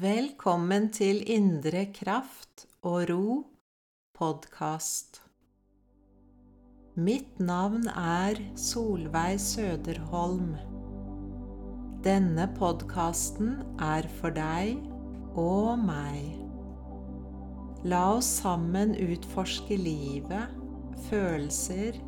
[0.00, 3.32] Velkommen til Indre kraft og ro
[4.16, 5.18] podkast.
[6.96, 10.54] Mitt navn er Solveig Søderholm.
[12.06, 14.80] Denne podkasten er for deg
[15.36, 16.40] og meg.
[17.84, 20.56] La oss sammen utforske livet,
[21.10, 22.00] følelser,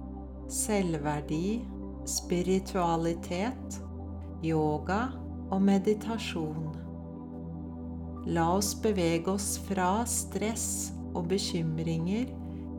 [0.49, 1.61] selvverdi,
[2.09, 3.79] spiritualitet,
[4.41, 5.03] yoga
[5.51, 6.74] og meditasjon.
[8.27, 12.31] La oss bevege oss fra stress og bekymringer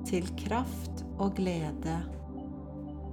[0.10, 2.00] til kraft og glede.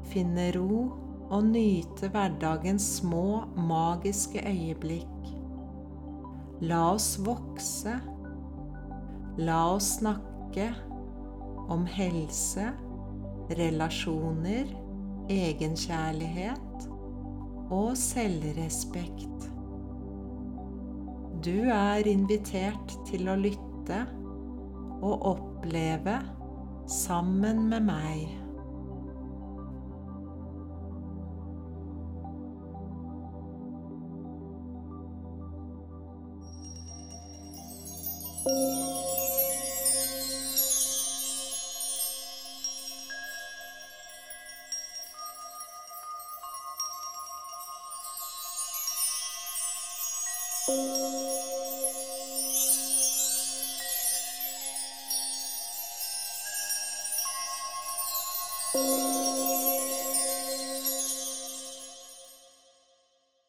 [0.08, 0.86] Finne ro
[1.32, 5.28] og nyte hverdagens små, magiske øyeblikk.
[6.64, 7.98] La oss vokse.
[9.40, 10.70] La oss snakke
[11.72, 12.68] om helse,
[13.58, 14.72] relasjoner,
[15.32, 16.88] egenkjærlighet
[17.72, 19.51] og selvrespekt.
[21.44, 23.96] Du er invitert til å lytte
[25.02, 26.14] og oppleve
[26.86, 28.30] sammen med meg.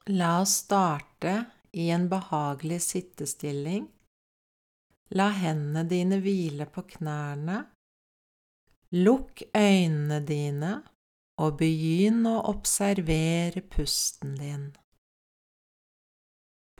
[0.05, 3.85] La oss starte i en behagelig sittestilling.
[5.15, 7.61] La hendene dine hvile på knærne.
[8.99, 10.73] Lukk øynene dine
[11.39, 14.67] og begynn å observere pusten din.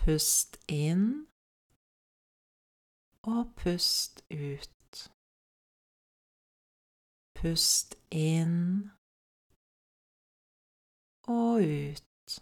[0.04, 1.08] Pust inn
[3.24, 4.83] og pust ut.
[7.44, 8.90] Pust inn
[11.28, 12.36] og ut.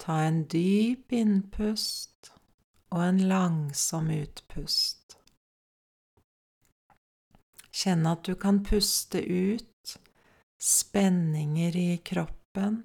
[0.00, 2.30] Ta en dyp innpust
[2.94, 5.18] og en langsom utpust.
[7.68, 9.92] Kjenn at du kan puste ut
[10.64, 12.78] spenninger i kroppen.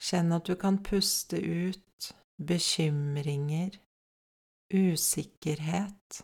[0.00, 2.08] Kjenn at du kan puste ut
[2.40, 3.76] bekymringer,
[4.72, 6.22] usikkerhet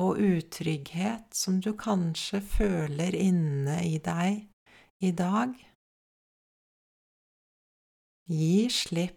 [0.00, 4.46] og utrygghet som du kanskje føler inne i deg
[5.04, 5.52] i dag.
[8.30, 9.16] Gi slipp.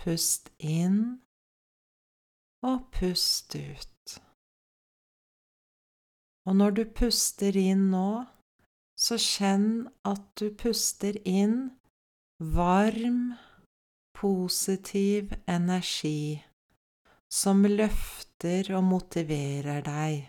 [0.00, 1.20] Pust inn
[2.64, 4.14] og pust ut.
[6.48, 8.24] Og når du puster inn nå,
[8.96, 11.58] så kjenn at du puster inn
[12.40, 13.36] varm,
[14.16, 16.40] positiv energi
[17.32, 20.26] som løfter og motiverer deg.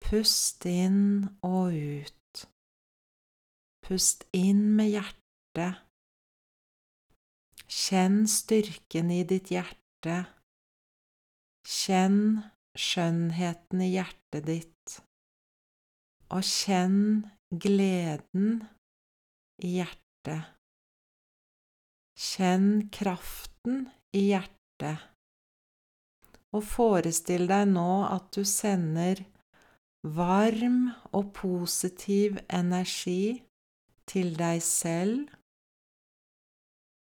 [0.00, 2.46] Pust inn og ut.
[3.84, 5.80] Pust inn med hjertet
[7.70, 10.14] Kjenn styrken i ditt hjerte.
[11.62, 12.40] Kjenn
[12.74, 14.96] skjønnheten i hjertet ditt,
[16.34, 18.64] og kjenn gleden
[19.62, 20.50] i hjertet.
[22.18, 23.86] Kjenn kraften
[24.18, 25.06] i hjertet,
[26.56, 29.22] og forestill deg nå at du sender
[30.02, 33.42] varm og positiv energi
[34.10, 35.28] til deg selv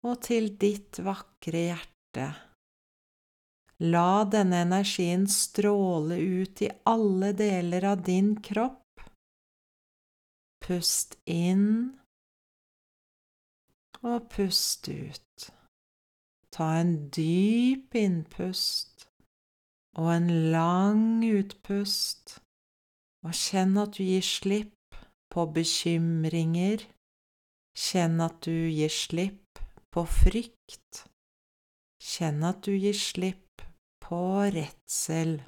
[0.08, 2.28] og til ditt vakre hjerte.
[3.92, 9.04] La denne energien stråle ut i alle deler av din kropp.
[10.64, 11.68] Pust inn
[14.02, 15.50] og pust ut.
[16.56, 19.06] Ta en dyp innpust
[19.97, 22.38] og en lang utpust,
[23.25, 25.00] og kjenn at du gir slipp
[25.34, 26.85] på bekymringer.
[27.78, 29.62] Kjenn at du gir slipp
[29.94, 31.04] på frykt.
[32.01, 33.66] Kjenn at du gir slipp
[34.06, 34.22] på
[34.54, 35.39] redsel.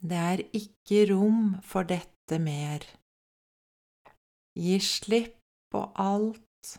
[0.00, 2.84] Det er ikke rom for dette mer.
[4.58, 5.38] Gi slipp
[5.70, 6.74] på alt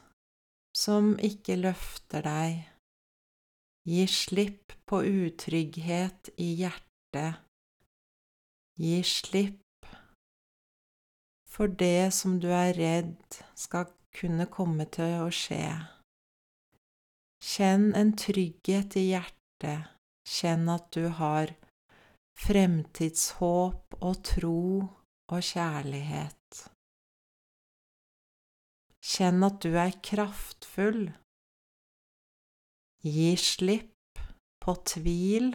[0.75, 2.70] som ikke løfter deg.
[3.87, 7.41] Gi slipp på utrygghet i hjertet.
[8.77, 9.61] Gi slipp
[11.51, 15.65] for det som du er redd skal kunne komme til å skje.
[17.41, 19.89] Kjenn en trygghet i hjertet,
[20.29, 21.55] kjenn at du har
[22.41, 24.63] fremtidshåp og tro
[25.31, 26.61] og kjærlighet.
[29.01, 31.09] Kjenn at du er kraftfull,
[33.01, 34.19] Gi slipp
[34.61, 35.47] på tvil.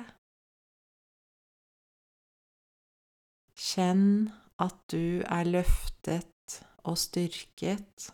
[3.54, 4.08] Kjenn
[4.58, 8.08] at du er løftet og styrket.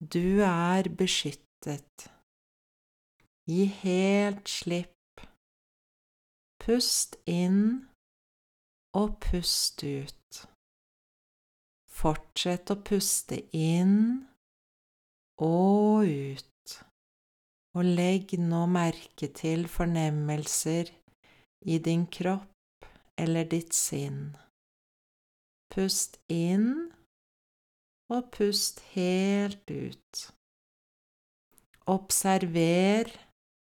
[0.00, 2.08] Du er beskyttet.
[3.44, 5.26] Gi helt slipp.
[6.64, 7.90] Pust inn
[8.96, 10.40] og pust ut.
[12.00, 13.98] Fortsett å puste inn
[15.44, 16.49] og ut,
[17.76, 20.90] og legg nå merke til fornemmelser
[21.70, 22.88] i din kropp
[23.20, 24.34] eller ditt sinn.
[25.70, 26.90] Pust inn
[28.10, 30.22] og pust helt ut.
[31.90, 33.12] Observer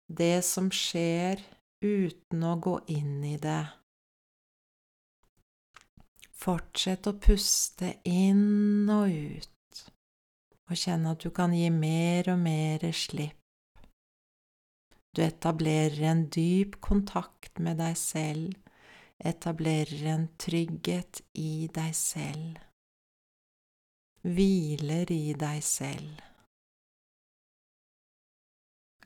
[0.10, 1.42] det som skjer
[1.86, 3.62] uten å gå inn i det.
[6.40, 9.82] Fortsett å puste inn og ut,
[10.70, 13.39] og kjenne at du kan gi mer og mer slipp.
[15.16, 18.54] Du etablerer en dyp kontakt med deg selv,
[19.20, 22.60] etablerer en trygghet i deg selv,
[24.24, 26.26] hviler i deg selv.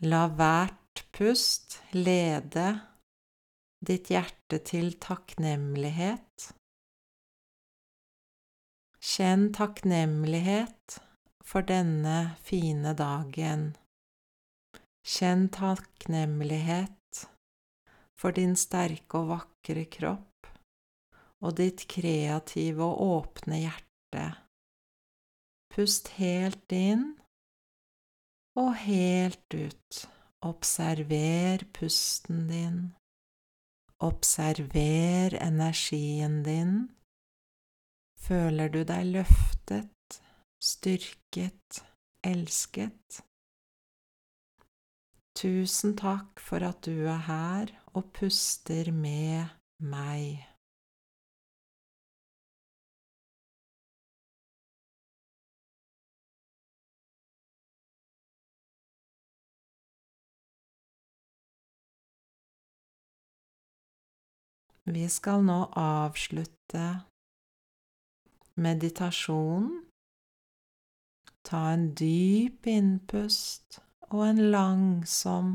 [0.04, 2.68] La hvert pust lede
[3.84, 6.50] ditt hjerte til takknemlighet.
[9.04, 11.00] Kjenn takknemlighet
[11.44, 13.72] for denne fine dagen.
[15.04, 17.26] Kjenn takknemlighet
[18.16, 20.48] for din sterke og vakre kropp
[21.44, 24.26] og ditt kreative og åpne hjerte.
[25.74, 27.10] Pust helt inn
[28.60, 30.04] og helt ut.
[30.44, 32.80] Observer pusten din.
[34.04, 36.74] Observer energien din.
[38.24, 40.20] Føler du deg løftet,
[40.64, 41.84] styrket,
[42.24, 43.24] elsket?
[45.36, 49.50] Tusen takk for at du er her og puster med
[49.82, 50.44] meg.
[64.86, 66.84] Vi skal nå avslutte
[68.60, 69.80] meditasjonen.
[71.44, 73.80] Ta en dyp innpust
[74.14, 75.54] og en langsom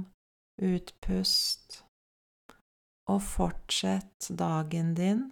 [0.59, 1.83] utpust,
[3.09, 5.29] og fortsett dagen din.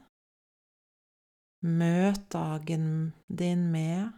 [1.66, 2.86] Møt dagen
[3.26, 4.14] din med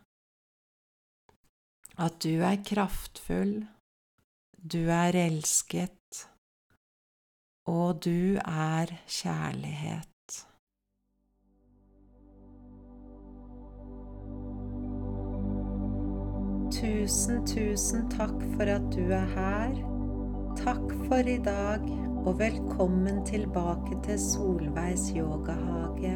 [1.99, 3.57] at du er kraftfull,
[4.61, 6.29] du er elsket,
[7.67, 10.18] og du er kjærlighet.
[16.79, 19.73] Tusen, tusen takk for at du er her.
[20.61, 21.83] Takk for i dag,
[22.23, 26.15] og velkommen tilbake til Solveigs yogahage.